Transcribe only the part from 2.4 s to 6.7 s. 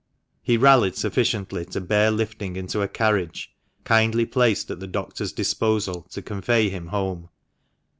into a carriage, kindly placed at the doctor's disposal to convey